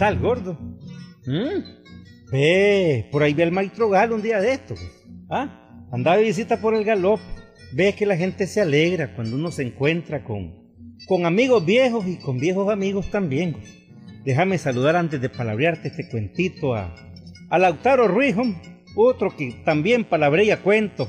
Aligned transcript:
tal, 0.00 0.18
gordo? 0.18 0.56
¿Mm? 1.26 2.32
Ve, 2.32 3.06
por 3.12 3.22
ahí 3.22 3.34
ve 3.34 3.42
el 3.42 3.52
maestro 3.52 3.90
Galo 3.90 4.14
un 4.14 4.22
día 4.22 4.40
de 4.40 4.52
esto. 4.52 4.74
pues. 4.74 5.06
¿Ah? 5.28 5.86
Andaba 5.92 6.16
de 6.16 6.22
visita 6.22 6.58
por 6.58 6.74
el 6.74 6.84
galope. 6.84 7.22
Ves 7.74 7.96
que 7.96 8.06
la 8.06 8.16
gente 8.16 8.46
se 8.46 8.62
alegra 8.62 9.14
cuando 9.14 9.36
uno 9.36 9.50
se 9.50 9.62
encuentra 9.62 10.24
con, 10.24 10.54
con 11.06 11.26
amigos 11.26 11.66
viejos 11.66 12.06
y 12.06 12.16
con 12.16 12.38
viejos 12.38 12.70
amigos 12.70 13.10
también. 13.10 13.56
Déjame 14.24 14.56
saludar 14.56 14.96
antes 14.96 15.20
de 15.20 15.28
palabrearte 15.28 15.88
este 15.88 16.08
cuentito 16.08 16.74
a, 16.74 16.94
a 17.50 17.58
Lautaro 17.58 18.08
Ruiz, 18.08 18.36
otro 18.96 19.36
que 19.36 19.60
también 19.66 20.04
palabrea 20.04 20.62
cuentos 20.62 21.08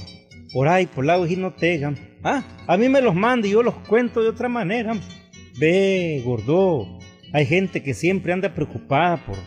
por 0.52 0.68
ahí, 0.68 0.86
por 0.86 1.06
lado 1.06 1.24
de 1.24 1.30
Ginotega. 1.30 1.96
Ah, 2.24 2.44
a 2.68 2.76
mí 2.76 2.90
me 2.90 3.02
los 3.02 3.16
manda 3.16 3.48
y 3.48 3.52
yo 3.52 3.64
los 3.64 3.76
cuento 3.88 4.22
de 4.22 4.28
otra 4.28 4.50
manera. 4.50 4.94
Ve, 5.58 6.22
gordo, 6.26 7.00
hay 7.34 7.46
gente 7.46 7.82
que 7.82 7.94
siempre 7.94 8.34
anda 8.34 8.54
preocupada 8.54 9.18
por, 9.18 9.38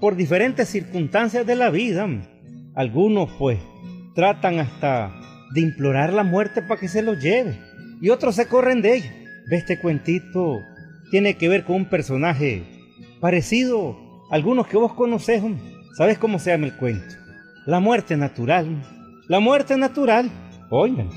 por 0.00 0.16
diferentes 0.16 0.68
circunstancias 0.68 1.46
de 1.46 1.54
la 1.54 1.70
vida. 1.70 2.08
Algunos, 2.74 3.30
pues, 3.38 3.58
tratan 4.14 4.58
hasta 4.58 5.12
de 5.54 5.60
implorar 5.60 6.12
la 6.12 6.24
muerte 6.24 6.62
para 6.62 6.80
que 6.80 6.88
se 6.88 7.02
los 7.02 7.20
lleve. 7.20 7.58
Y 8.00 8.10
otros 8.10 8.34
se 8.34 8.46
corren 8.46 8.82
de 8.82 8.96
ella. 8.96 9.14
Este 9.50 9.80
cuentito 9.80 10.60
tiene 11.10 11.36
que 11.36 11.48
ver 11.48 11.64
con 11.64 11.76
un 11.76 11.84
personaje 11.86 12.62
parecido 13.20 13.96
a 14.30 14.34
algunos 14.34 14.66
que 14.66 14.76
vos 14.76 14.92
conocés. 14.94 15.42
¿Sabes 15.96 16.18
cómo 16.18 16.38
se 16.38 16.50
llama 16.50 16.66
el 16.66 16.76
cuento? 16.76 17.14
La 17.66 17.80
muerte 17.80 18.16
natural. 18.16 18.82
La 19.28 19.40
muerte 19.40 19.76
natural. 19.76 20.30
Oigan. 20.70 21.08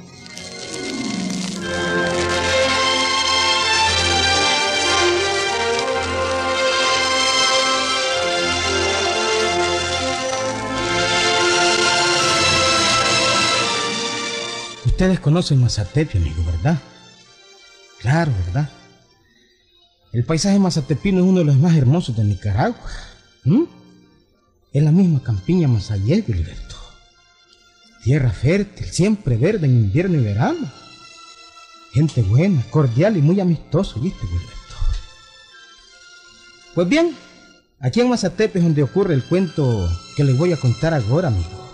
Ustedes 15.02 15.20
conocen 15.20 15.60
Mazatepe, 15.60 16.20
amigo, 16.20 16.44
¿verdad? 16.46 16.78
Claro, 18.02 18.32
¿verdad? 18.46 18.70
El 20.14 20.24
paisaje 20.24 20.60
mazatepino 20.60 21.22
es 21.22 21.26
uno 21.26 21.40
de 21.40 21.46
los 21.46 21.58
más 21.58 21.76
hermosos 21.76 22.16
de 22.16 22.24
Nicaragua. 22.24 22.78
¿m? 23.44 23.66
Es 24.72 24.84
la 24.84 24.92
misma 24.92 25.24
campiña 25.24 25.68
Mazayel, 25.68 26.24
Gilberto. 26.24 26.76
Tierra 28.04 28.30
fértil, 28.30 28.86
siempre 28.86 29.38
verde 29.38 29.66
en 29.66 29.78
invierno 29.78 30.20
y 30.20 30.24
verano. 30.24 30.72
Gente 31.94 32.22
buena, 32.22 32.62
cordial 32.70 33.18
y 33.18 33.24
muy 33.24 33.40
amistoso, 33.40 34.00
¿viste, 34.00 34.20
Gilberto? 34.20 34.76
Pues 36.76 36.88
bien, 36.88 37.16
aquí 37.80 38.02
en 38.02 38.10
Mazatepe 38.10 38.60
es 38.60 38.64
donde 38.64 38.84
ocurre 38.84 39.16
el 39.16 39.24
cuento 39.24 39.90
que 40.16 40.24
les 40.24 40.38
voy 40.38 40.54
a 40.54 40.58
contar 40.58 40.94
ahora, 40.94 41.30
amigo. 41.30 41.71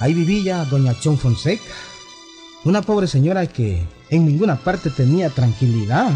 Ahí 0.00 0.14
vivía 0.14 0.64
doña 0.64 0.98
Chon 0.98 1.18
Fonseca, 1.18 1.62
una 2.64 2.80
pobre 2.80 3.06
señora 3.06 3.46
que 3.46 3.82
en 4.08 4.24
ninguna 4.24 4.56
parte 4.56 4.88
tenía 4.88 5.28
tranquilidad. 5.28 6.10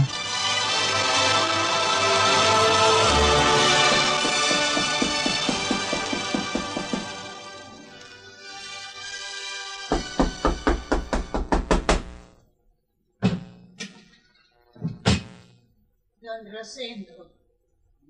Don 16.22 16.50
Rosendo. 16.50 17.34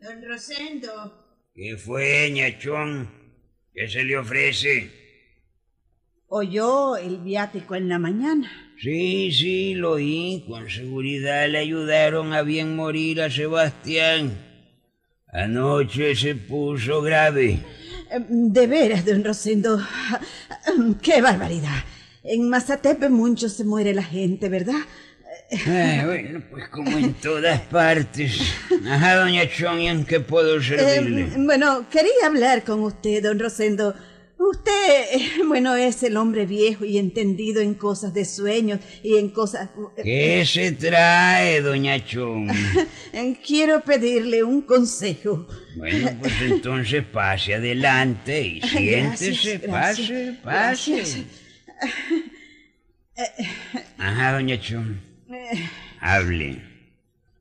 Don 0.01 0.25
Rosendo. 0.25 1.51
¿Qué 1.53 1.77
fue, 1.77 2.31
ñachón? 2.31 3.11
¿Qué 3.75 3.89
se 3.89 4.05
le 4.05 4.17
ofrece? 4.17 5.04
¿Oyó 6.37 6.97
el 6.97 7.19
viático 7.19 7.77
en 7.77 7.89
la 7.89 8.01
mañana? 8.01 8.51
Sí, 8.83 9.31
sí, 9.31 9.75
lo 9.77 9.93
oí. 9.93 10.45
Con 10.49 10.69
seguridad 10.69 11.49
le 11.49 11.59
ayudaron 11.59 12.33
a 12.33 12.43
bien 12.43 12.75
morir 12.75 13.23
a 13.23 13.31
Sebastián. 13.31 14.33
Anoche 15.29 16.17
se 16.17 16.35
puso 16.35 17.03
grave. 17.03 17.61
Eh, 18.11 18.19
De 18.29 18.67
veras, 18.67 19.07
don 19.07 19.23
Rosendo. 19.23 19.81
¡Qué 21.03 21.23
barbaridad! 21.23 21.85
En 22.25 22.49
Mazatepe 22.51 23.11
mucho 23.11 23.49
se 23.49 23.63
muere 23.63 23.95
la 23.95 24.03
gente, 24.03 24.49
¿verdad? 24.49 24.83
Ah, 25.69 26.03
bueno, 26.05 26.43
pues 26.51 26.69
como 26.69 26.99
en 26.99 27.15
todas 27.15 27.61
partes. 27.61 28.41
Ajá, 28.91 29.15
doña 29.21 29.49
Chon, 29.49 29.81
¿y 29.81 29.89
en 29.89 30.05
qué 30.05 30.19
puedo 30.19 30.61
servirle? 30.61 31.23
Eh, 31.27 31.33
bueno, 31.37 31.87
quería 31.89 32.27
hablar 32.27 32.65
con 32.65 32.81
usted, 32.81 33.23
don 33.23 33.39
Rosendo. 33.39 33.95
Usted, 34.51 35.05
eh, 35.13 35.31
bueno, 35.47 35.75
es 35.75 36.03
el 36.03 36.17
hombre 36.17 36.45
viejo 36.45 36.85
y 36.85 36.99
entendido 36.99 37.63
en 37.63 37.75
cosas 37.75 38.13
de 38.13 38.25
sueños 38.27 38.81
y 39.03 39.17
en 39.17 39.31
cosas... 39.31 39.71
¿Qué 40.03 40.45
se 40.47 40.73
trae, 40.73 41.63
doña? 41.63 41.97
Eh, 41.97 43.37
Quiero 43.47 43.81
pedirle 43.83 44.43
un 44.43 44.63
consejo. 44.63 45.47
Bueno, 45.77 46.11
pues 46.21 46.35
entonces 46.43 47.05
pase 47.05 47.55
adelante 47.55 48.47
y 48.47 48.61
siéntese, 48.69 49.59
Gracias, 49.59 49.71
pase, 49.71 50.13
gracias, 50.13 50.39
pase. 50.43 50.93
gracias. 50.93 51.27
Ajá, 53.97 54.33
doña 54.33 54.61
Chon. 54.61 55.01
Hable. 56.01 56.63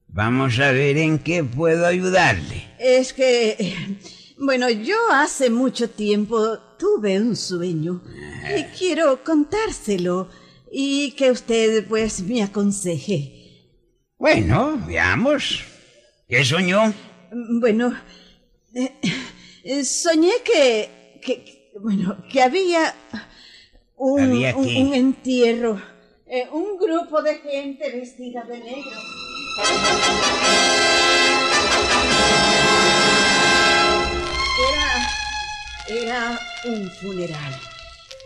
Vamos 0.07 0.59
a 0.59 0.71
ver 0.71 0.97
en 0.97 1.19
qué 1.19 1.43
puedo 1.43 1.85
ayudarle. 1.85 2.67
Es 2.79 3.13
que, 3.13 3.55
eh, 3.59 3.75
bueno, 4.37 4.69
yo 4.69 4.95
hace 5.11 5.49
mucho 5.49 5.89
tiempo 5.89 6.57
tuve 6.79 7.19
un 7.19 7.35
sueño 7.35 8.01
y 8.57 8.63
quiero 8.77 9.23
contárselo 9.23 10.29
y 10.71 11.11
que 11.11 11.31
usted 11.31 11.87
pues 11.87 12.21
me 12.23 12.43
aconseje. 12.43 13.39
Bueno, 14.17 14.81
veamos. 14.87 15.63
¿Qué 16.27 16.43
soñó? 16.43 16.93
Bueno, 17.59 17.93
eh, 18.73 18.93
eh, 19.63 19.83
soñé 19.83 20.31
que, 20.43 21.19
que, 21.21 21.71
bueno, 21.81 22.23
que 22.31 22.41
había 22.41 22.95
un, 23.95 24.21
¿Había 24.21 24.55
un- 24.55 24.65
un 24.87 24.93
entierro, 24.93 25.81
eh, 26.25 26.47
un 26.51 26.77
grupo 26.77 27.21
de 27.21 27.35
gente 27.39 27.91
vestida 27.91 28.43
de 28.43 28.59
negro. 28.59 28.99
Era, 35.87 36.39
un 36.65 36.89
funeral. 36.89 37.59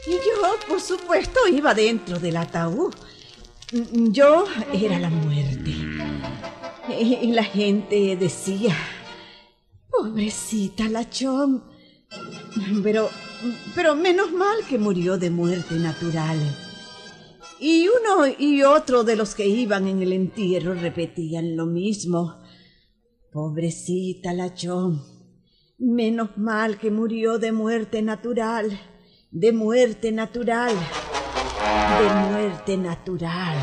Y 0.06 0.12
yo, 0.12 0.60
por 0.68 0.80
supuesto, 0.80 1.48
iba 1.48 1.74
dentro 1.74 2.20
del 2.20 2.38
ataúd. 2.38 2.94
Mm, 3.72 4.12
Yo 4.12 4.46
era 4.74 5.00
la 5.00 5.10
muerte. 5.10 5.76
Y 7.00 7.32
la 7.34 7.44
gente 7.44 8.16
decía, 8.16 8.76
pobrecita 9.90 10.88
la. 10.88 11.06
Pero, 12.84 13.10
pero 13.76 13.96
menos 13.96 14.32
mal 14.32 14.58
que 14.70 14.78
murió 14.78 15.18
de 15.18 15.30
muerte 15.30 15.76
natural. 15.76 16.40
Y 17.60 17.88
uno 17.88 18.28
y 18.38 18.62
otro 18.64 19.04
de 19.04 19.16
los 19.16 19.34
que 19.34 19.48
iban 19.48 19.88
en 19.88 20.02
el 20.02 20.14
entierro 20.14 20.76
repetían 20.76 21.58
lo 21.58 21.66
mismo. 21.66 22.40
Pobrecita 23.32 24.32
la 24.34 24.54
Chon. 24.54 25.17
Menos 25.80 26.36
mal 26.40 26.80
que 26.80 26.90
murió 26.90 27.38
de 27.38 27.52
muerte 27.52 28.02
natural. 28.02 28.80
De 29.30 29.52
muerte 29.52 30.12
natural. 30.12 30.74
De 30.74 32.32
muerte 32.32 32.78
natural. 32.78 33.56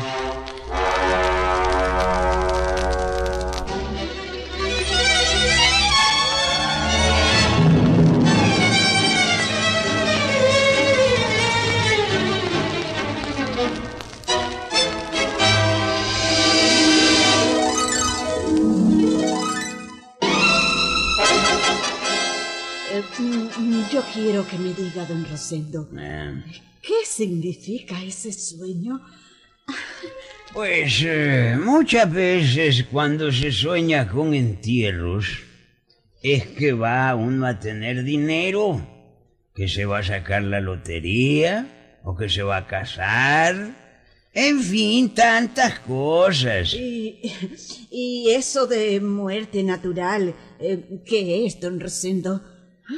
Rosendo, 25.45 25.87
Eh, 25.95 26.43
¿qué 26.81 27.05
significa 27.05 28.01
ese 28.03 28.33
sueño? 28.33 28.99
Pues 30.53 31.03
eh, 31.05 31.55
muchas 31.63 32.11
veces 32.11 32.85
cuando 32.91 33.31
se 33.31 33.51
sueña 33.51 34.07
con 34.07 34.33
entierros 34.33 35.43
es 36.23 36.47
que 36.47 36.73
va 36.73 37.13
uno 37.13 37.45
a 37.45 37.59
tener 37.59 38.03
dinero, 38.03 38.87
que 39.53 39.67
se 39.67 39.85
va 39.85 39.99
a 39.99 40.03
sacar 40.03 40.41
la 40.41 40.61
lotería 40.61 41.99
o 42.03 42.15
que 42.15 42.27
se 42.27 42.41
va 42.41 42.57
a 42.57 42.67
casar. 42.67 43.53
En 44.33 44.59
fin, 44.61 45.13
tantas 45.13 45.77
cosas. 45.79 46.73
Y, 46.73 47.21
y 47.91 48.31
eso 48.31 48.65
de 48.65 48.99
muerte 48.99 49.61
natural, 49.61 50.33
eh, 50.59 51.01
¿qué 51.05 51.45
es, 51.45 51.59
don 51.59 51.79
Rosendo? 51.79 52.41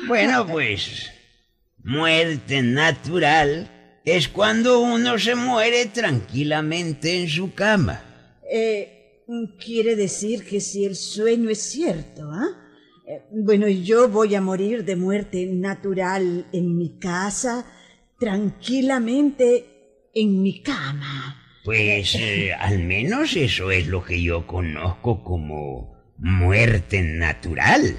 Bueno, 0.07 0.47
pues, 0.47 1.11
muerte 1.87 2.61
natural 2.61 4.01
es 4.03 4.27
cuando 4.27 4.81
uno 4.81 5.17
se 5.17 5.35
muere 5.35 5.85
tranquilamente 5.85 7.21
en 7.21 7.29
su 7.29 7.53
cama. 7.53 8.03
Eh, 8.51 9.23
quiere 9.63 9.95
decir 9.95 10.45
que 10.45 10.59
si 10.59 10.85
el 10.85 10.95
sueño 10.95 11.49
es 11.49 11.61
cierto, 11.61 12.29
¿ah? 12.31 12.47
Eh, 13.07 13.21
bueno, 13.31 13.67
yo 13.69 14.09
voy 14.09 14.35
a 14.35 14.41
morir 14.41 14.83
de 14.83 14.97
muerte 14.97 15.45
natural 15.45 16.45
en 16.51 16.77
mi 16.77 16.99
casa, 16.99 17.65
tranquilamente 18.19 20.09
en 20.13 20.41
mi 20.41 20.61
cama. 20.61 21.41
Pues 21.63 22.15
eh, 22.15 22.53
al 22.53 22.79
menos 22.79 23.35
eso 23.35 23.71
es 23.71 23.87
lo 23.87 24.03
que 24.03 24.21
yo 24.21 24.45
conozco 24.45 25.23
como 25.23 25.95
muerte 26.17 27.01
natural. 27.01 27.97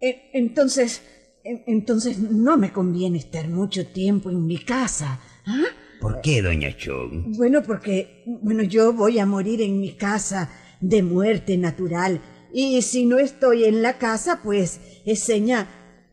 Eh, 0.00 0.30
entonces, 0.34 1.02
en- 1.02 1.21
entonces 1.44 2.18
no 2.18 2.56
me 2.56 2.72
conviene 2.72 3.18
estar 3.18 3.48
mucho 3.48 3.86
tiempo 3.86 4.30
en 4.30 4.46
mi 4.46 4.58
casa. 4.58 5.20
¿ah? 5.46 5.64
¿Por 6.00 6.20
qué, 6.20 6.42
doña 6.42 6.76
Chong? 6.76 7.36
Bueno, 7.36 7.62
porque, 7.62 8.22
bueno, 8.26 8.62
yo 8.62 8.92
voy 8.92 9.18
a 9.18 9.26
morir 9.26 9.62
en 9.62 9.80
mi 9.80 9.92
casa 9.92 10.50
de 10.80 11.02
muerte 11.02 11.56
natural. 11.56 12.20
Y 12.52 12.82
si 12.82 13.06
no 13.06 13.18
estoy 13.18 13.64
en 13.64 13.82
la 13.82 13.98
casa, 13.98 14.40
pues 14.42 14.80
es 15.06 15.20
seña 15.20 15.68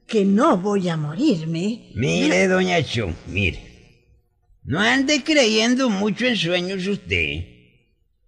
que 0.07 0.25
no 0.25 0.57
voy 0.57 0.89
a 0.89 0.97
morirme. 0.97 1.91
Mire, 1.95 2.47
doña 2.47 2.83
Chong, 2.83 3.13
mire. 3.27 3.59
No 4.63 4.79
ande 4.79 5.23
creyendo 5.23 5.89
mucho 5.89 6.27
en 6.27 6.35
sueños 6.35 6.85
usted. 6.85 7.45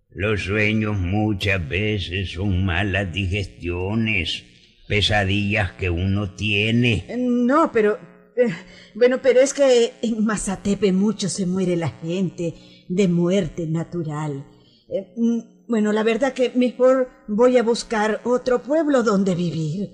Los 0.09 0.44
sueños 0.44 0.98
muchas 0.98 1.68
veces 1.69 2.31
son 2.31 2.65
malas 2.65 3.13
digestiones, 3.13 4.44
pesadillas 4.92 5.72
que 5.80 5.90
uno 5.90 6.36
tiene. 6.36 7.06
Eh, 7.08 7.16
No, 7.18 7.72
pero... 7.72 7.98
eh, 8.36 8.54
bueno, 8.94 9.22
pero 9.22 9.40
es 9.40 9.54
que 9.54 9.94
en 10.02 10.26
Mazatepe 10.26 10.92
mucho 10.92 11.30
se 11.30 11.46
muere 11.46 11.78
la 11.78 11.92
gente 11.92 12.56
de 12.90 13.08
muerte 13.08 13.68
natural. 13.68 14.46
Eh, 14.90 15.14
mm, 15.16 15.40
bueno, 15.70 15.94
la 15.94 16.04
verdad 16.04 16.34
que 16.34 16.52
mejor 16.56 17.08
voy 17.30 17.56
a 17.56 17.64
buscar 17.64 18.20
otro 18.26 18.62
pueblo 18.64 19.02
donde 19.02 19.34
vivir. 19.34 19.92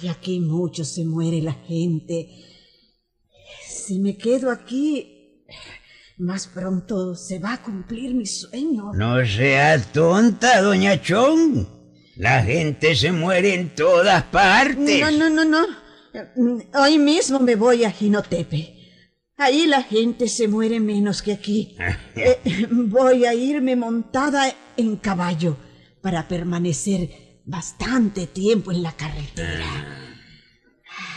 Ay, 0.00 0.08
aquí 0.08 0.40
mucho 0.40 0.82
se 0.86 1.04
muere 1.04 1.42
la 1.42 1.52
gente. 1.52 2.30
Si 3.68 3.98
me 3.98 4.16
quedo 4.16 4.50
aquí, 4.50 5.44
más 6.16 6.46
pronto 6.46 7.14
se 7.14 7.38
va 7.40 7.52
a 7.52 7.62
cumplir 7.62 8.14
mi 8.14 8.24
sueño. 8.24 8.94
No 8.94 9.22
sea 9.26 9.78
tonta, 9.92 10.62
doña 10.62 10.98
Chong. 11.02 11.73
La 12.16 12.42
gente 12.42 12.94
se 12.94 13.10
muere 13.10 13.54
en 13.54 13.74
todas 13.74 14.22
partes. 14.24 15.00
No, 15.00 15.10
no, 15.10 15.30
no, 15.30 15.44
no. 15.44 15.66
Hoy 16.80 16.98
mismo 16.98 17.40
me 17.40 17.56
voy 17.56 17.84
a 17.84 17.90
Jinotepe. 17.90 18.74
Ahí 19.36 19.66
la 19.66 19.82
gente 19.82 20.28
se 20.28 20.46
muere 20.46 20.78
menos 20.78 21.22
que 21.22 21.32
aquí. 21.32 21.76
Eh, 22.16 22.68
voy 22.70 23.24
a 23.24 23.34
irme 23.34 23.74
montada 23.74 24.54
en 24.76 24.96
caballo 24.96 25.56
para 26.00 26.28
permanecer 26.28 27.40
bastante 27.44 28.28
tiempo 28.28 28.70
en 28.70 28.84
la 28.84 28.92
carretera. 28.92 29.66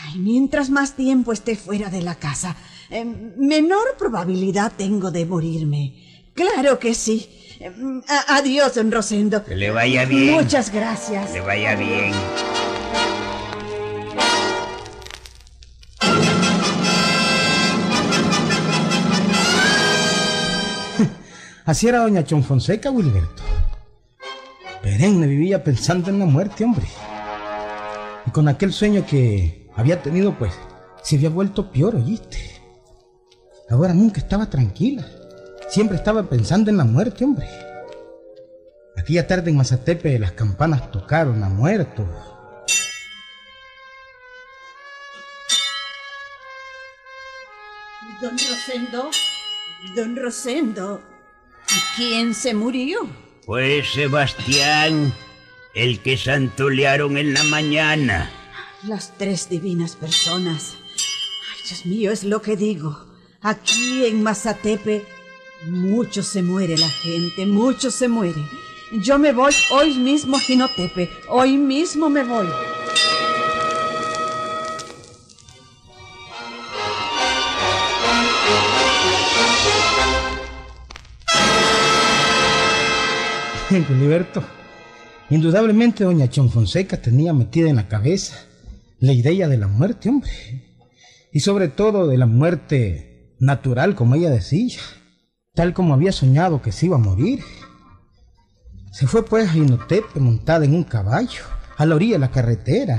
Ay, 0.04 0.18
mientras 0.18 0.70
más 0.70 0.96
tiempo 0.96 1.32
esté 1.32 1.54
fuera 1.54 1.88
de 1.88 2.02
la 2.02 2.16
casa, 2.16 2.56
eh, 2.90 3.04
menor 3.04 3.96
probabilidad 3.96 4.72
tengo 4.76 5.12
de 5.12 5.24
morirme. 5.24 6.32
Claro 6.34 6.80
que 6.80 6.94
sí. 6.94 7.28
Eh, 7.60 7.72
a- 8.08 8.36
adiós, 8.36 8.74
don 8.74 8.90
Rosendo. 8.92 9.44
Que 9.44 9.56
le 9.56 9.70
vaya 9.70 10.04
bien. 10.04 10.34
Muchas 10.34 10.70
gracias. 10.72 11.32
Le 11.32 11.40
vaya 11.40 11.74
bien. 11.74 12.12
Así 21.64 21.86
era 21.88 21.98
doña 22.00 22.24
Chon 22.24 22.42
Fonseca, 22.42 22.90
Wilberto. 22.90 23.42
Perenne 24.82 25.26
vivía 25.26 25.62
pensando 25.62 26.10
en 26.10 26.18
la 26.18 26.24
muerte, 26.26 26.64
hombre. 26.64 26.86
Y 28.26 28.30
con 28.30 28.48
aquel 28.48 28.72
sueño 28.72 29.04
que 29.06 29.68
había 29.76 30.00
tenido, 30.02 30.38
pues, 30.38 30.52
se 31.02 31.16
había 31.16 31.30
vuelto 31.30 31.70
peor, 31.70 31.96
oíste. 31.96 32.38
Ahora 33.70 33.92
nunca 33.92 34.20
estaba 34.20 34.48
tranquila. 34.48 35.06
Siempre 35.68 35.98
estaba 35.98 36.22
pensando 36.22 36.70
en 36.70 36.78
la 36.78 36.84
muerte, 36.84 37.24
hombre. 37.24 37.46
Aquella 38.96 39.26
tarde 39.26 39.50
en 39.50 39.56
Mazatepe 39.56 40.18
las 40.18 40.32
campanas 40.32 40.90
tocaron 40.90 41.44
a 41.44 41.50
muertos. 41.50 42.06
Don 48.20 48.32
Rosendo, 48.32 49.10
don 49.94 50.16
Rosendo, 50.16 51.00
¿quién 51.94 52.34
se 52.34 52.54
murió? 52.54 53.08
Pues 53.46 53.92
Sebastián, 53.92 55.12
el 55.74 56.00
que 56.00 56.16
santolearon 56.16 57.16
en 57.18 57.34
la 57.34 57.44
mañana. 57.44 58.30
Las 58.84 59.16
tres 59.18 59.48
divinas 59.48 59.94
personas. 59.94 60.74
Ay, 60.74 61.68
Dios 61.68 61.86
mío, 61.86 62.10
es 62.10 62.24
lo 62.24 62.42
que 62.42 62.56
digo. 62.56 63.06
Aquí 63.40 64.04
en 64.06 64.22
Mazatepe, 64.22 65.06
mucho 65.66 66.22
se 66.22 66.42
muere 66.42 66.76
la 66.76 66.88
gente, 66.88 67.46
mucho 67.46 67.90
se 67.90 68.08
muere. 68.08 68.42
Yo 68.92 69.18
me 69.18 69.32
voy 69.32 69.52
hoy 69.70 69.98
mismo 69.98 70.36
a 70.36 70.40
Jinotepe, 70.40 71.10
hoy 71.28 71.58
mismo 71.58 72.08
me 72.08 72.24
voy. 72.24 72.46
Gilberto, 83.68 84.42
indudablemente 85.28 86.02
doña 86.02 86.30
Chon 86.30 86.50
Fonseca 86.50 86.96
tenía 86.96 87.34
metida 87.34 87.68
en 87.68 87.76
la 87.76 87.86
cabeza 87.86 88.46
la 88.98 89.12
idea 89.12 89.46
de 89.46 89.58
la 89.58 89.68
muerte, 89.68 90.08
hombre. 90.08 90.30
Y 91.32 91.40
sobre 91.40 91.68
todo 91.68 92.06
de 92.06 92.16
la 92.16 92.26
muerte 92.26 93.34
natural, 93.38 93.94
como 93.94 94.14
ella 94.14 94.30
decía, 94.30 94.80
tal 95.58 95.74
como 95.74 95.92
había 95.92 96.12
soñado 96.12 96.62
que 96.62 96.70
se 96.70 96.86
iba 96.86 96.94
a 96.94 97.00
morir. 97.00 97.42
Se 98.92 99.08
fue 99.08 99.24
pues 99.24 99.50
a 99.50 99.56
Inotepe 99.56 100.20
montada 100.20 100.64
en 100.64 100.72
un 100.72 100.84
caballo, 100.84 101.42
a 101.76 101.84
la 101.84 101.96
orilla 101.96 102.12
de 102.12 102.18
la 102.20 102.30
carretera. 102.30 102.96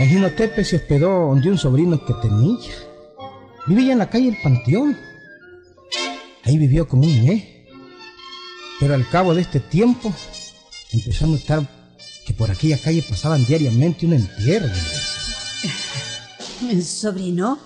En 0.00 0.08
Jinotepe 0.08 0.64
se 0.64 0.74
hospedó 0.78 1.28
donde 1.28 1.50
un 1.50 1.58
sobrino 1.58 2.04
que 2.04 2.14
tenía. 2.14 2.58
Vivía 3.68 3.92
en 3.92 3.98
la 4.00 4.10
calle 4.10 4.30
El 4.30 4.42
Panteón. 4.42 4.98
Ahí 6.42 6.58
vivió 6.58 6.88
como 6.88 7.04
un 7.04 7.24
mes. 7.24 7.44
Pero 8.80 8.94
al 8.94 9.08
cabo 9.08 9.36
de 9.36 9.42
este 9.42 9.60
tiempo 9.60 10.12
empezó 10.92 11.26
a 11.26 11.28
notar 11.28 11.81
que 12.26 12.34
por 12.34 12.50
aquella 12.50 12.78
calle 12.78 13.02
pasaban 13.08 13.44
diariamente 13.44 14.06
un 14.06 14.14
entierro. 14.14 14.68
Sobrino, 16.82 17.58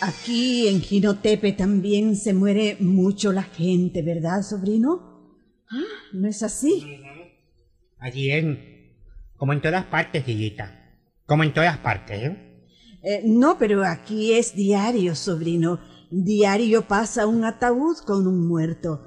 aquí 0.00 0.68
en 0.68 0.80
Jinotepe 0.80 1.52
también 1.52 2.16
se 2.16 2.32
muere 2.32 2.76
mucho 2.80 3.32
la 3.32 3.42
gente, 3.42 4.02
¿verdad, 4.02 4.42
sobrino? 4.42 5.36
Ah, 5.70 5.82
¿no 6.12 6.28
es 6.28 6.42
así? 6.42 7.00
Allí 7.98 8.30
en... 8.30 8.70
Como 9.36 9.52
en 9.52 9.62
todas 9.62 9.84
partes, 9.86 10.26
hijita. 10.28 10.98
Como 11.26 11.44
en 11.44 11.54
todas 11.54 11.78
partes, 11.78 12.22
¿eh? 12.22 12.66
Eh, 13.02 13.22
no, 13.24 13.56
pero 13.58 13.84
aquí 13.84 14.34
es 14.34 14.54
diario, 14.54 15.14
sobrino. 15.14 15.80
Diario 16.10 16.86
pasa 16.86 17.26
un 17.26 17.44
ataúd 17.44 17.96
con 18.04 18.26
un 18.26 18.46
muerto. 18.46 19.06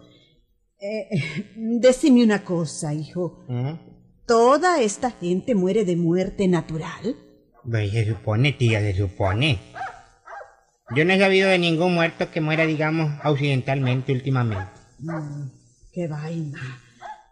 Eh, 0.79 1.07
decime 1.79 2.23
una 2.23 2.43
cosa, 2.43 2.93
hijo. 2.93 3.45
Ujú. 3.47 3.92
¿Toda 4.25 4.81
esta 4.81 5.11
gente 5.11 5.53
muere 5.53 5.83
de 5.83 5.95
muerte 5.95 6.47
natural? 6.47 7.15
Pues 7.69 7.91
se 7.91 8.05
supone, 8.05 8.53
tía, 8.53 8.79
se 8.79 8.95
supone. 8.95 9.59
Yo 10.95 11.05
no 11.05 11.13
he 11.13 11.19
sabido 11.19 11.49
de 11.49 11.59
ningún 11.59 11.93
muerto 11.93 12.29
que 12.31 12.39
muera, 12.41 12.65
digamos, 12.65 13.11
accidentalmente 13.23 14.11
últimamente. 14.13 14.71
¡Qué 15.91 16.07
vaina! 16.07 16.59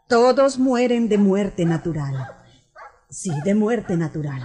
Todos 0.07 0.59
mueren 0.59 1.07
de 1.07 1.17
muerte 1.17 1.63
natural. 1.65 2.27
Sí, 3.09 3.31
de 3.45 3.55
muerte 3.55 3.95
natural. 3.95 4.41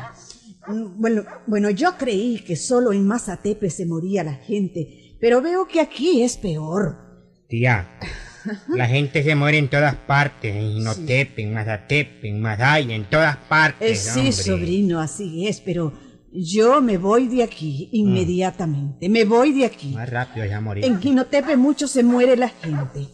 Mm, 0.69 1.01
Bueno, 1.01 1.25
bueno, 1.47 1.71
yo 1.71 1.97
creí 1.97 2.41
que 2.45 2.57
solo 2.57 2.93
en 2.93 3.07
Mazatepe 3.07 3.71
se 3.71 3.87
moría 3.87 4.23
la 4.25 4.35
gente, 4.35 5.17
pero 5.21 5.41
veo 5.43 5.67
que 5.67 5.81
aquí 5.81 6.23
es 6.23 6.37
peor. 6.37 6.97
Tía, 7.49 7.89
La 8.69 8.87
gente 8.87 9.23
se 9.23 9.35
muere 9.35 9.59
en 9.59 9.69
todas 9.69 9.95
partes, 9.95 10.55
en 10.55 10.73
Jinotepe, 10.73 11.43
en 11.43 11.55
Mazatepe, 11.55 12.29
en 12.29 12.41
Masaya, 12.41 12.95
en 12.95 13.05
todas 13.05 13.37
Eh, 13.37 13.39
partes, 13.49 14.01
sí, 14.01 14.19
hombre. 14.21 14.33
sobrino, 14.33 15.01
así 15.01 15.47
es, 15.47 15.61
pero 15.61 15.93
yo 16.33 16.81
me 16.83 16.99
voy 16.99 17.29
de 17.29 17.43
aquí 17.43 17.89
inmediatamente. 17.93 19.09
Me 19.09 19.25
voy 19.25 19.53
de 19.53 19.65
aquí. 19.67 19.89
Más 19.95 20.09
rápido 20.11 20.45
ya 20.47 20.61
morir. 20.61 20.85
En 20.85 20.99
Quinotepe 21.01 21.57
mucho 21.57 21.89
se 21.89 22.03
muere 22.03 22.37
la 22.37 22.49
gente. 22.49 23.09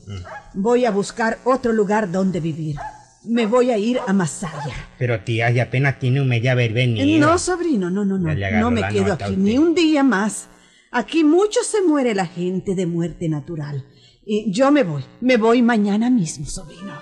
Voy 0.55 0.85
a 0.85 0.91
buscar 0.91 1.39
otro 1.45 1.73
lugar 1.73 2.11
donde 2.11 2.41
vivir. 2.41 2.77
Me 3.25 3.47
voy 3.47 3.71
a 3.71 3.79
ir 3.79 4.01
a 4.05 4.13
Masaya. 4.13 4.75
Pero 4.99 5.21
tía, 5.21 5.49
ya 5.51 5.65
apenas 5.65 5.99
tiene 6.01 6.21
un 6.21 6.29
mes 6.29 6.43
de 6.43 6.51
haber 6.51 6.73
venido. 6.73 7.25
No, 7.29 7.39
sobrino, 7.39 7.89
no, 7.91 8.05
no, 8.05 8.19
no. 8.19 8.35
No 8.59 8.71
me 8.73 8.89
quedo 8.89 9.13
aquí 9.13 9.37
ni 9.37 9.59
un 9.59 9.75
día 9.75 10.03
más. 10.03 10.49
Aquí 10.91 11.23
mucho 11.25 11.61
se 11.65 11.81
muere 11.83 12.15
la 12.15 12.27
gente 12.27 12.75
de 12.75 12.87
muerte 12.87 13.29
natural. 13.29 13.85
Y 14.25 14.53
yo 14.53 14.71
me 14.71 14.85
voy. 14.85 15.05
Me 15.21 15.37
voy 15.37 15.63
mañana 15.63 16.09
mismo, 16.09 16.47
sobrino. 16.47 16.93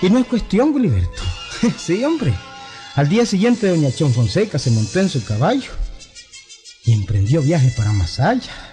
Y 0.00 0.10
no 0.10 0.20
es 0.20 0.26
cuestión, 0.26 0.72
Gilberto. 0.72 1.22
sí, 1.78 2.04
hombre. 2.04 2.32
Al 2.94 3.08
día 3.08 3.26
siguiente, 3.26 3.66
doña 3.68 3.90
Chon 3.90 4.12
Fonseca 4.12 4.58
se 4.60 4.70
montó 4.70 5.00
en 5.00 5.08
su 5.08 5.24
caballo 5.24 5.72
y 6.84 6.92
emprendió 6.92 7.42
viaje 7.42 7.74
para 7.76 7.92
Masaya. 7.92 8.65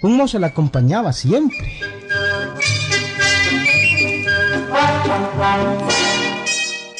Un 0.00 0.16
mozo 0.16 0.38
la 0.38 0.48
acompañaba 0.48 1.12
siempre. 1.12 1.80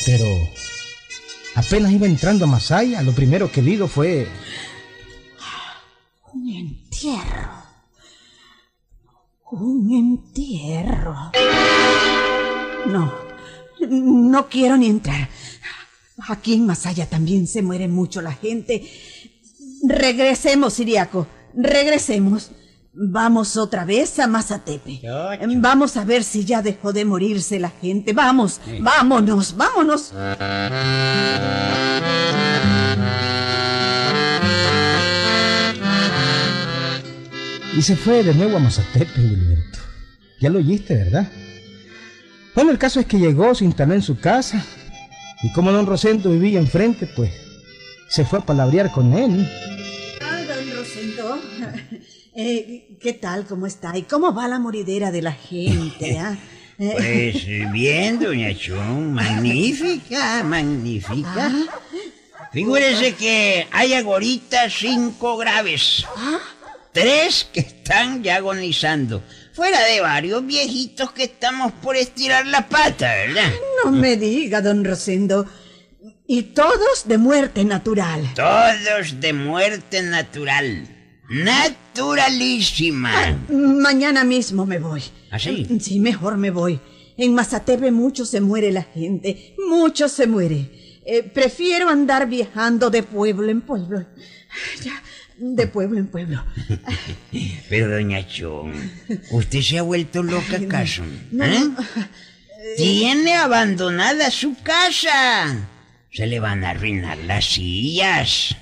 Pero 0.05 0.27
apenas 1.55 1.93
iba 1.93 2.07
entrando 2.07 2.45
a 2.45 2.49
Masaya, 2.49 3.03
lo 3.03 3.13
primero 3.13 3.53
que 3.53 3.61
vio 3.61 3.87
fue 3.87 4.27
Un 6.33 6.49
entierro. 6.49 7.53
Un 9.53 9.93
entierro. 9.93 11.31
No, 12.87 13.13
no 13.89 14.49
quiero 14.49 14.77
ni 14.77 14.89
entrar. 14.89 15.29
Aquí 16.29 16.55
en 16.55 16.67
Masaya 16.67 17.07
también 17.07 17.47
se 17.47 17.63
muere 17.63 17.87
mucho 17.87 18.21
la 18.21 18.33
gente. 18.33 18.91
Regresemos, 19.87 20.75
Siriaco. 20.75 21.29
Regresemos. 21.55 22.51
Vamos 23.01 23.57
otra 23.57 23.85
vez 23.85 24.19
a 24.19 24.27
Mazatepe. 24.27 25.01
Vamos 25.59 25.97
a 25.97 26.05
ver 26.05 26.25
si 26.25 26.45
ya 26.45 26.63
dejó 26.63 26.93
de 26.93 27.05
morirse 27.05 27.61
la 27.61 27.71
gente. 27.71 28.13
Vamos, 28.13 28.61
vámonos, 28.81 29.57
vámonos. 29.57 30.13
Y 37.77 37.83
se 37.83 37.95
fue 37.95 38.25
de 38.25 38.35
nuevo 38.35 38.57
a 38.57 38.61
Mazatepe, 38.61 39.13
Gilberto. 39.15 39.79
Ya 40.41 40.51
lo 40.51 40.59
oíste, 40.59 40.97
¿verdad? 40.97 41.31
Bueno, 42.57 42.73
el 42.73 42.79
caso 42.79 42.99
es 42.99 43.07
que 43.07 43.21
llegó, 43.21 43.55
se 43.55 43.65
instaló 43.65 43.95
en 43.95 44.03
su 44.03 44.19
casa. 44.19 44.65
Y 45.45 45.53
como 45.53 45.71
don 45.71 45.87
Rosendo 45.87 46.31
vivía 46.31 46.59
enfrente, 46.59 47.07
pues 47.15 47.31
se 48.09 48.25
fue 48.25 48.41
a 48.41 48.43
palabrear 48.43 48.91
con 48.91 49.13
él. 49.13 49.49
Ah. 52.39 52.41
Eh, 52.41 52.97
¿Qué 53.01 53.15
tal? 53.15 53.47
¿Cómo 53.47 53.67
está? 53.67 53.97
¿Y 53.99 54.03
cómo 54.03 54.33
va 54.33 54.47
la 54.47 54.61
moridera 54.61 55.11
de 55.11 55.23
la 55.23 55.33
gente? 55.33 56.19
ah? 56.21 56.37
Eh, 56.79 57.33
Pues 57.33 57.73
bien, 57.73 58.21
doña 58.21 58.57
Chon, 58.57 59.13
magnífica, 59.13 60.45
magnífica. 60.45 61.53
Figúrese 62.53 63.15
que 63.15 63.67
hay 63.73 63.95
ahorita 63.95 64.71
cinco 64.71 65.37
graves. 65.37 66.07
Tres 66.93 67.49
que 67.53 67.61
están 67.61 68.23
ya 68.23 68.37
agonizando. 68.37 69.23
Fuera 69.53 69.85
de 69.87 70.01
varios 70.01 70.47
viejitos 70.47 71.11
que 71.11 71.25
estamos 71.25 71.73
por 71.73 71.97
estirar 71.97 72.47
la 72.47 72.69
pata, 72.69 73.13
¿verdad? 73.13 73.53
no 73.85 73.91
me 73.91 74.17
diga, 74.17 74.63
don 74.63 74.85
Rosendo. 74.85 75.47
Y 76.29 76.43
todos 76.43 77.09
de 77.09 77.19
muerte 77.19 77.65
natural. 77.65 78.33
Todos 78.37 79.21
de 79.21 79.33
muerte 79.33 80.03
natural. 80.03 80.98
Naturalísima. 81.29 83.39
Mañana 83.51 84.25
mismo 84.25 84.67
me 84.67 84.79
voy. 84.79 85.03
¿Ah, 85.31 85.39
sí? 85.39 85.67
Mejor 86.01 86.39
me 86.39 86.51
voy. 86.51 86.81
En 87.17 87.35
Mazatepe 87.35 87.91
mucho 87.91 88.25
se 88.25 88.41
muere 88.41 88.73
la 88.73 88.85
gente. 88.85 89.55
Mucho 89.69 90.09
se 90.09 90.27
muere. 90.27 90.71
Eh, 91.05 91.23
prefiero 91.23 91.89
andar 91.89 92.29
viajando 92.29 92.91
de 92.91 93.03
pueblo 93.03 93.51
en 93.51 93.61
pueblo. 93.61 94.07
Ya, 94.83 95.03
de 95.37 95.67
pueblo 95.67 95.99
en 95.99 96.07
pueblo. 96.07 96.43
Pero 97.69 97.91
doña 97.91 98.27
Chon, 98.27 98.73
¿usted 99.31 99.63
se 99.63 99.79
ha 99.79 99.83
vuelto 99.83 100.23
loca 100.23 100.57
acaso? 100.57 101.03
No, 101.31 101.45
¿Eh? 101.45 101.61
no. 101.61 101.77
Tiene 102.77 103.35
abandonada 103.35 104.31
su 104.31 104.55
casa. 104.63 105.69
Se 106.11 106.27
le 106.27 106.41
van 106.41 106.65
a 106.65 106.71
arruinar 106.71 107.19
las 107.19 107.45
sillas. 107.45 108.57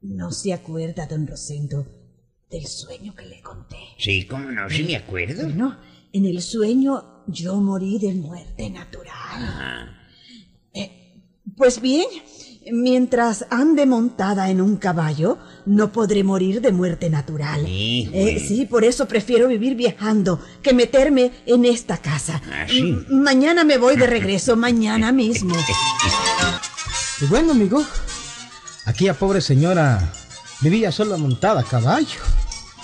No 0.00 0.30
se 0.30 0.52
acuerda, 0.52 1.06
don 1.06 1.26
Rosendo, 1.26 1.86
del 2.50 2.66
sueño 2.66 3.14
que 3.14 3.26
le 3.26 3.40
conté. 3.42 3.76
Sí, 3.98 4.26
cómo 4.26 4.50
no, 4.50 4.68
sí 4.70 4.84
me 4.84 4.96
acuerdo. 4.96 5.44
Bueno, 5.44 5.76
en 6.12 6.24
el 6.24 6.40
sueño 6.40 7.24
yo 7.26 7.56
morí 7.56 7.98
de 7.98 8.14
muerte 8.14 8.70
natural. 8.70 9.12
Ah, 9.16 9.86
Eh, 10.72 11.20
pues 11.56 11.80
bien, 11.80 12.06
mientras 12.70 13.44
ande 13.50 13.86
montada 13.86 14.50
en 14.50 14.60
un 14.60 14.76
caballo, 14.76 15.38
no 15.66 15.90
podré 15.92 16.22
morir 16.22 16.60
de 16.60 16.70
muerte 16.70 17.10
natural. 17.10 17.64
Sí, 17.66 18.08
Eh, 18.12 18.38
sí, 18.38 18.66
por 18.66 18.84
eso 18.84 19.08
prefiero 19.08 19.48
vivir 19.48 19.74
viajando 19.74 20.40
que 20.62 20.72
meterme 20.72 21.32
en 21.46 21.64
esta 21.64 21.98
casa. 21.98 22.40
Ah, 22.52 22.66
sí. 22.68 22.94
Mañana 23.10 23.64
me 23.64 23.78
voy 23.78 23.96
de 23.96 24.06
regreso, 24.06 24.56
mañana 24.56 25.10
mismo. 25.10 25.54
Y 27.20 27.24
bueno, 27.30 27.50
amigo, 27.52 27.82
aquella 28.88 29.14
pobre 29.14 29.40
señora 29.40 30.00
vivía 30.60 30.90
sola 30.90 31.16
montada 31.16 31.60
a 31.60 31.64
caballo. 31.64 32.20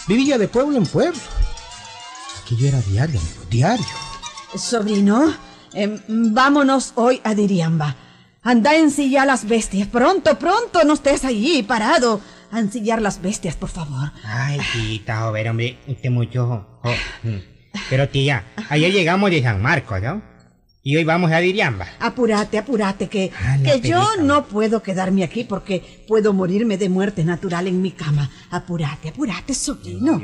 Vivía 0.07 0.37
de 0.39 0.49
pueblo 0.49 0.77
en 0.77 0.87
pueblo. 0.87 1.21
Aquello 2.45 2.69
era 2.69 2.81
diario, 2.83 3.19
amigo, 3.19 3.43
diario. 3.51 3.87
Sobrino, 4.55 5.35
em, 5.73 5.99
vámonos 6.09 6.93
hoy 6.97 7.21
a 7.25 7.35
Diriamba. 7.35 7.97
Anda 8.43 8.71
a 8.73 8.77
ensillar 8.77 9.27
las 9.27 9.47
bestias. 9.49 9.89
Pronto, 9.89 10.39
pronto, 10.39 10.85
no 10.85 10.93
estés 10.93 11.25
allí 11.25 11.63
parado. 11.63 12.21
A 12.53 12.61
ensillar 12.61 13.01
las 13.01 13.21
bestias, 13.23 13.57
por 13.57 13.71
favor. 13.71 14.13
Ay, 14.23 14.61
tita, 14.73 15.23
joven, 15.23 15.49
hombre, 15.49 15.79
usted 15.89 16.11
mucho... 16.11 16.67
jo- 16.83 16.91
mm. 17.23 17.39
Pero 17.91 18.09
tía, 18.09 18.45
ayer 18.69 18.93
llegamos 18.93 19.31
de 19.31 19.43
San 19.43 19.61
Marcos, 19.61 20.01
¿no? 20.03 20.23
Y 20.87 20.97
hoy 20.97 21.05
vamos 21.05 21.33
a 21.33 21.39
Diriamba. 21.39 21.87
Apúrate, 21.99 22.59
apúrate, 22.59 23.09
que, 23.09 23.33
Ah, 23.35 23.57
que 23.65 23.81
yo 23.81 24.05
no 24.21 24.45
puedo 24.47 24.83
quedarme 24.83 25.25
aquí 25.25 25.43
porque 25.43 25.83
puedo 26.07 26.35
morirme 26.35 26.77
de 26.77 26.91
muerte 26.91 27.25
natural 27.25 27.67
en 27.69 27.81
mi 27.81 27.93
cama. 27.93 28.31
Apúrate, 28.51 29.09
apúrate, 29.09 29.55
sobrino. 29.55 30.21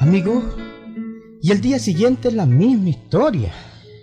Amigo, 0.00 0.42
y 1.42 1.52
el 1.52 1.60
día 1.60 1.78
siguiente 1.78 2.32
la 2.32 2.46
misma 2.46 2.88
historia. 2.90 3.52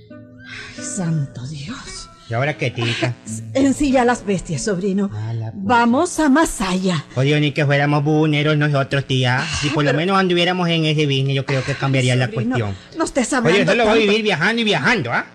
Ay, 0.10 0.84
santo 0.84 1.46
Dios. 1.48 1.57
¿Y 2.29 2.34
ahora 2.34 2.57
qué, 2.57 2.72
tita? 2.72 3.15
Ensilla 3.53 4.03
las 4.03 4.25
bestias, 4.25 4.62
sobrino. 4.63 5.10
A 5.13 5.34
la 5.34 5.51
puta. 5.51 5.63
Vamos 5.63 6.19
a 6.19 6.29
Masaya. 6.29 7.05
Oye, 7.15 7.39
ni 7.39 7.51
que 7.53 7.65
fuéramos 7.65 8.03
buneros 8.03 8.57
nosotros, 8.57 9.05
tía. 9.05 9.46
Si 9.62 9.69
por 9.69 9.86
lo 9.86 9.93
menos 9.93 10.17
anduviéramos 10.17 10.67
en 10.67 10.86
ese 10.86 11.05
business, 11.05 11.36
yo 11.36 11.46
creo 11.46 11.63
que 11.63 11.74
cambiaría 11.74 12.15
la 12.17 12.25
Sobrino, 12.25 12.55
cuestión. 12.55 12.75
No 12.98 13.05
estés 13.05 13.31
hablando 13.31 13.57
Oye, 13.57 13.65
yo 13.65 13.75
lo 13.75 13.86
voy 13.86 14.00
a 14.00 14.01
vivir 14.01 14.24
viajando 14.24 14.62
y 14.62 14.65
viajando, 14.65 15.13
¿ah? 15.13 15.25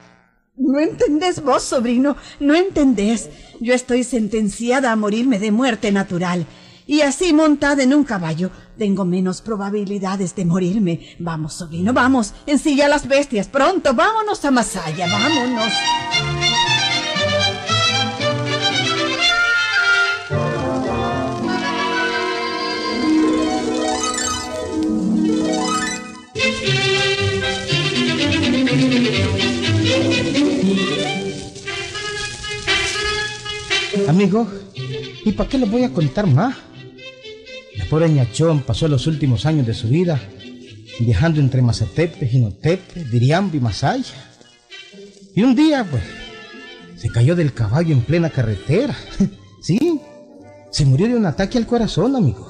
No 0.56 0.78
entendés 0.80 1.42
vos, 1.42 1.62
sobrino, 1.62 2.16
no 2.38 2.54
entendés. 2.54 3.30
Yo 3.60 3.72
estoy 3.72 4.04
sentenciada 4.04 4.92
a 4.92 4.96
morirme 4.96 5.38
de 5.38 5.50
muerte 5.50 5.92
natural. 5.92 6.46
Y 6.86 7.00
así 7.00 7.32
montada 7.32 7.82
en 7.82 7.94
un 7.94 8.04
caballo, 8.04 8.50
tengo 8.76 9.06
menos 9.06 9.40
probabilidades 9.40 10.34
de 10.34 10.44
morirme. 10.44 11.16
Vamos, 11.18 11.54
sobrino, 11.54 11.94
vamos. 11.94 12.34
Ensilla 12.46 12.86
las 12.86 13.08
bestias. 13.08 13.48
Pronto, 13.48 13.94
vámonos 13.94 14.44
a 14.44 14.50
Masaya, 14.50 15.06
vámonos. 15.06 15.72
Amigo. 34.22 34.46
¿Y 35.24 35.32
para 35.32 35.48
qué 35.48 35.58
les 35.58 35.70
voy 35.70 35.82
a 35.82 35.92
contar 35.92 36.26
más? 36.26 36.56
La 37.76 37.84
pobre 37.86 38.08
ñachón 38.08 38.60
pasó 38.60 38.86
los 38.86 39.06
últimos 39.06 39.46
años 39.46 39.66
de 39.66 39.74
su 39.74 39.88
vida 39.88 40.20
viajando 41.00 41.40
entre 41.40 41.62
Mazatepe, 41.62 42.26
Jinotepe, 42.26 43.04
Diriambo 43.04 43.56
y 43.56 43.60
Masaya. 43.60 44.14
Y 45.34 45.42
un 45.42 45.56
día, 45.56 45.84
pues, 45.90 46.02
se 46.96 47.08
cayó 47.08 47.34
del 47.34 47.52
caballo 47.52 47.92
en 47.92 48.02
plena 48.02 48.30
carretera. 48.30 48.94
sí, 49.60 50.00
se 50.70 50.84
murió 50.84 51.08
de 51.08 51.16
un 51.16 51.26
ataque 51.26 51.58
al 51.58 51.66
corazón, 51.66 52.14
amigo. 52.14 52.48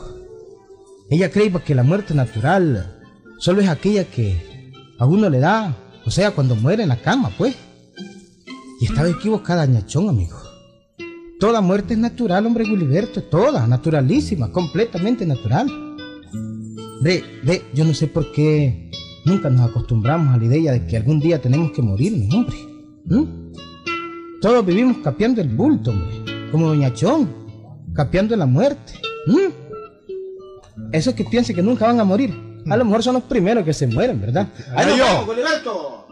Ella 1.08 1.30
creía 1.30 1.52
que 1.60 1.74
la 1.74 1.84
muerte 1.84 2.14
natural 2.14 3.00
solo 3.38 3.62
es 3.62 3.68
aquella 3.68 4.04
que 4.04 4.72
a 4.98 5.06
uno 5.06 5.30
le 5.30 5.38
da, 5.38 5.76
o 6.04 6.10
sea, 6.10 6.32
cuando 6.32 6.54
muere 6.54 6.82
en 6.82 6.90
la 6.90 7.00
cama, 7.00 7.30
pues. 7.38 7.54
Y 8.80 8.86
estaba 8.86 9.08
equivocada, 9.08 9.64
ñachón, 9.64 10.08
amigo. 10.08 10.51
Toda 11.42 11.60
muerte 11.60 11.94
es 11.94 11.98
natural, 11.98 12.46
hombre 12.46 12.64
Guliberto, 12.64 13.20
toda, 13.24 13.66
naturalísima, 13.66 14.52
completamente 14.52 15.26
natural. 15.26 15.66
Ve, 17.00 17.24
ve, 17.42 17.64
yo 17.74 17.84
no 17.84 17.92
sé 17.94 18.06
por 18.06 18.30
qué 18.30 18.92
nunca 19.24 19.50
nos 19.50 19.68
acostumbramos 19.68 20.32
a 20.32 20.36
la 20.36 20.44
idea 20.44 20.70
de 20.70 20.86
que 20.86 20.96
algún 20.96 21.18
día 21.18 21.42
tenemos 21.42 21.72
que 21.72 21.82
morirnos, 21.82 22.32
hombre. 22.32 22.56
Todos 24.40 24.64
vivimos 24.64 24.98
capeando 24.98 25.40
el 25.40 25.48
bulto, 25.48 25.90
hombre, 25.90 26.48
como 26.52 26.68
Doña 26.68 26.94
Chón, 26.94 27.28
capeando 27.92 28.36
la 28.36 28.46
muerte. 28.46 28.92
Esos 30.92 31.12
que 31.14 31.24
piensan 31.24 31.56
que 31.56 31.62
nunca 31.64 31.88
van 31.88 31.98
a 31.98 32.04
morir, 32.04 32.32
a 32.70 32.76
lo 32.76 32.84
mejor 32.84 33.02
son 33.02 33.14
los 33.14 33.24
primeros 33.24 33.64
que 33.64 33.72
se 33.72 33.88
mueren, 33.88 34.20
¿verdad? 34.20 34.46
¡Ahí 34.76 34.96
yo! 34.96 36.06